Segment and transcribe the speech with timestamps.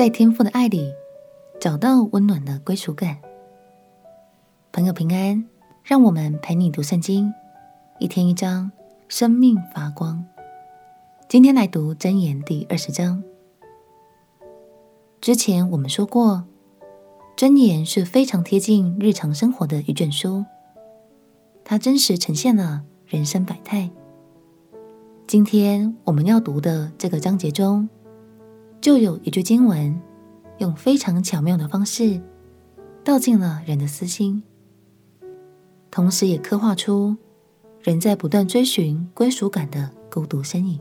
[0.00, 0.94] 在天父的爱里
[1.60, 3.18] 找到温暖的归属感。
[4.72, 5.44] 朋友平安，
[5.84, 7.30] 让我们陪你读圣经，
[7.98, 8.72] 一天一章，
[9.08, 10.24] 生命发光。
[11.28, 13.22] 今天来读箴言第二十章。
[15.20, 16.44] 之前我们说过，
[17.36, 20.46] 箴言是非常贴近日常生活的一卷书，
[21.62, 23.90] 它真实呈现了人生百态。
[25.26, 27.86] 今天我们要读的这个章节中，
[28.80, 30.00] 就有一句经文，
[30.56, 32.18] 用非常巧妙的方式
[33.04, 34.42] 道尽了人的私心，
[35.90, 37.14] 同时也刻画出
[37.82, 40.80] 人在不断追寻归属感的孤独身影。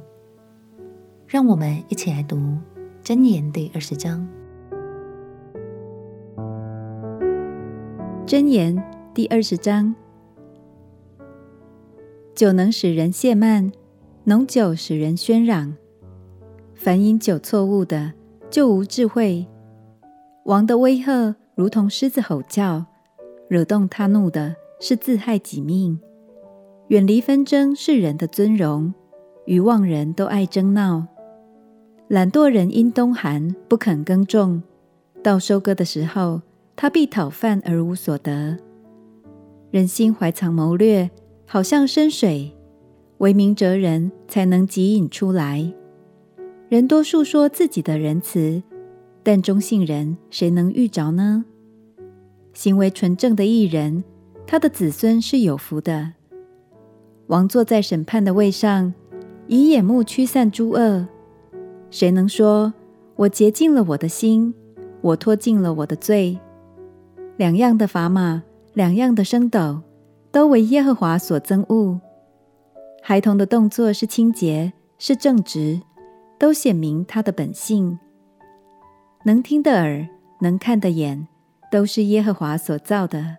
[1.28, 2.58] 让我们一起来读
[3.04, 4.26] 箴言第二十章。
[8.26, 8.82] 箴言
[9.14, 9.94] 第二十章：
[12.34, 13.74] 酒能使人亵慢，
[14.24, 15.76] 浓酒使人喧嚷。
[16.82, 18.14] 凡饮酒错误的，
[18.50, 19.46] 就无智慧。
[20.46, 22.86] 王的威吓如同狮子吼叫，
[23.50, 26.00] 惹动他怒的是自害己命。
[26.88, 28.94] 远离纷争是人的尊荣，
[29.46, 31.06] 愚妄人都爱争闹。
[32.08, 34.64] 懒惰人因冬寒不肯耕种，
[35.22, 36.42] 到收割的时候，
[36.78, 38.58] 他必讨饭而无所得。
[39.70, 41.12] 人心怀藏谋略，
[41.46, 42.56] 好像深水，
[43.18, 45.74] 唯明哲人才能汲饮出来。
[46.70, 48.62] 人多述说自己的仁慈，
[49.24, 51.44] 但忠信人谁能遇着呢？
[52.54, 54.04] 行为纯正的艺人，
[54.46, 56.14] 他的子孙是有福的。
[57.26, 58.94] 王坐在审判的位上，
[59.48, 61.08] 以眼目驱散诸恶。
[61.90, 62.72] 谁能说：
[63.16, 64.54] 我洁净了我的心，
[65.02, 66.38] 我脱尽了我的罪？
[67.38, 68.44] 两样的砝码，
[68.76, 69.82] 两样的升斗，
[70.32, 72.00] 都为耶和华所憎恶。
[73.02, 75.82] 孩童的动作是清洁，是正直。
[76.40, 78.00] 都显明他的本性。
[79.26, 80.08] 能听的耳，
[80.40, 81.28] 能看的眼，
[81.70, 83.38] 都是耶和华所造的。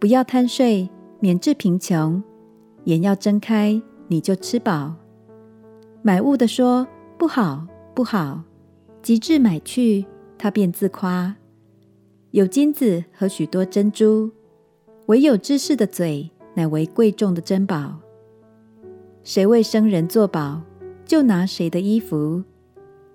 [0.00, 0.88] 不要贪睡，
[1.20, 2.22] 免致贫穷；
[2.84, 4.94] 眼要睁开，你就吃饱。
[6.00, 6.88] 买物的说
[7.18, 8.42] 不好，不好，
[9.02, 10.04] 及至买去，
[10.38, 11.36] 他便自夸。
[12.30, 14.30] 有金子和许多珍珠，
[15.06, 18.00] 唯有知识的嘴，乃为贵重的珍宝。
[19.22, 20.62] 谁为生人作保？
[21.12, 22.42] 就拿谁的衣服，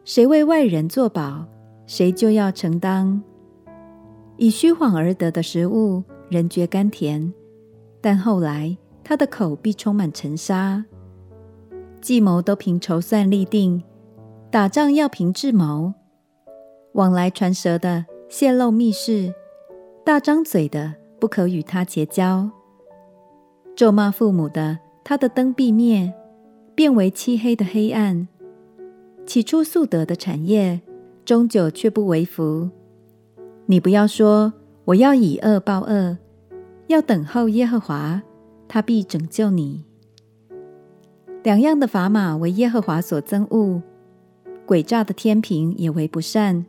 [0.06, 1.48] 谁为外人作保，
[1.88, 3.24] 谁就要承担。
[4.36, 7.34] 以虚谎而得的食物，人觉甘甜，
[8.00, 10.86] 但后来他的口必充满尘沙。
[12.00, 13.82] 计谋都凭筹算立定，
[14.52, 15.92] 打仗要凭智谋。
[16.92, 19.34] 往来传舌的泄露密事，
[20.06, 22.48] 大张嘴的不可与他结交。
[23.76, 26.14] 咒骂父母的，他的灯必灭。
[26.78, 28.28] 变为漆黑的黑暗。
[29.26, 30.80] 起初素得的产业，
[31.26, 32.70] 终久却不为福。
[33.66, 34.54] 你不要说，
[34.86, 36.20] 我要以恶报恶，
[36.86, 38.22] 要等候耶和华，
[38.68, 39.86] 他必拯救你。
[41.42, 43.82] 两样的砝码为耶和华所憎恶，
[44.68, 46.64] 诡诈的天平也为不善。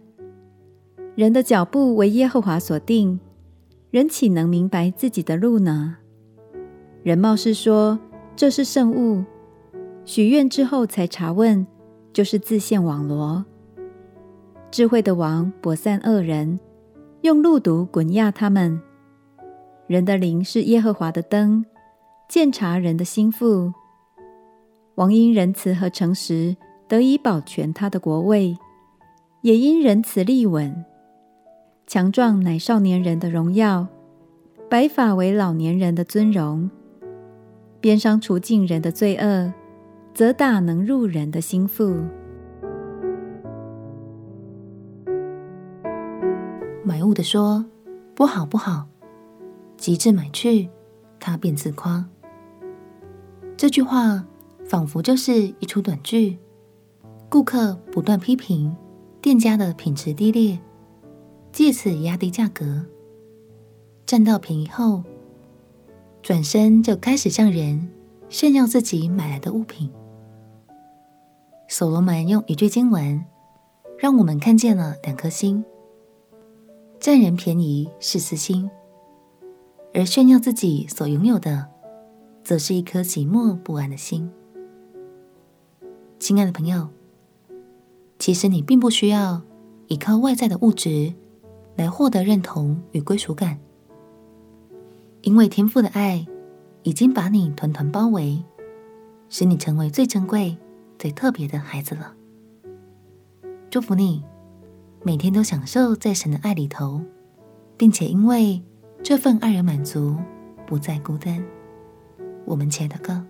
[1.16, 3.20] 人的脚步为耶和华所定，
[3.90, 5.98] 人岂能明白自己的路呢？
[7.02, 7.98] 人貌似说，
[8.34, 9.22] 这是圣物。
[10.08, 11.66] 许愿之后才查问，
[12.14, 13.44] 就是自陷网罗。
[14.70, 16.58] 智慧的王拨散恶人，
[17.20, 18.80] 用路毒滚压他们。
[19.86, 21.62] 人的灵是耶和华的灯，
[22.26, 23.70] 鉴察人的心腹。
[24.94, 26.56] 王因仁慈和诚实
[26.88, 28.56] 得以保全他的国位，
[29.42, 30.86] 也因仁慈立稳。
[31.86, 33.86] 强壮乃少年人的荣耀，
[34.70, 36.70] 白发为老年人的尊荣。
[37.78, 39.52] 鞭伤除尽人的罪恶。
[40.18, 41.94] 责打能入人的心腹。
[46.82, 47.64] 买物的说
[48.16, 48.88] ：“不好，不好。”
[49.78, 50.68] 及至买去，
[51.20, 52.04] 他便自夸。
[53.56, 54.26] 这句话
[54.64, 56.36] 仿佛就是一出短剧。
[57.28, 58.76] 顾客不断批评
[59.22, 60.58] 店家的品质低劣，
[61.52, 62.84] 借此压低价格，
[64.04, 65.04] 占到便宜后，
[66.20, 67.88] 转身就开始向人
[68.28, 69.88] 炫耀自己买来的物品。
[71.70, 73.22] 所罗门用一句经文，
[73.98, 75.62] 让我们看见了两颗心：
[76.98, 78.70] 占人便宜是私心，
[79.92, 81.68] 而炫耀自己所拥有的，
[82.42, 84.30] 则是一颗寂寞不安的心。
[86.18, 86.88] 亲爱的朋友，
[88.18, 89.42] 其实你并不需要
[89.88, 91.12] 依靠外在的物质
[91.76, 93.60] 来获得认同与归属感，
[95.20, 96.26] 因为天赋的爱
[96.82, 98.42] 已经把你团团包围，
[99.28, 100.56] 使你成为最珍贵。
[100.98, 102.12] 最特别的孩子了，
[103.70, 104.24] 祝福你
[105.04, 107.00] 每天都享受在神的爱里头，
[107.76, 108.60] 并且因为
[109.02, 110.16] 这份爱而满足，
[110.66, 111.40] 不再孤单。
[112.44, 113.24] 我们亲爱的歌，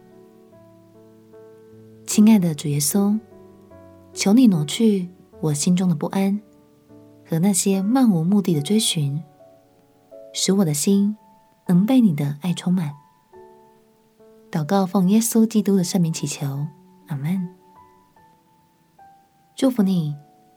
[2.07, 3.19] 亲爱的主耶稣，
[4.15, 5.11] 求你挪去
[5.41, 6.41] 我心中的不安
[7.29, 9.23] 和那些漫无目的的追寻，
[10.33, 11.19] 使我的心
[11.67, 12.95] 能被你的爱充满。
[14.51, 16.67] 祷告奉耶稣基督的圣名祈求，
[17.09, 17.58] 阿门。
[19.59, 20.15] 祝福你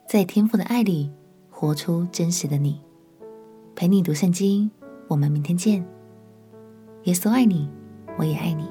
[0.08, 1.10] 在天父的爱里
[1.50, 2.80] 活出真实的你。
[3.74, 4.70] 陪你读圣经，
[5.08, 5.84] 我们明天见。
[7.02, 7.68] 耶稣爱你，
[8.16, 8.64] 我也爱你。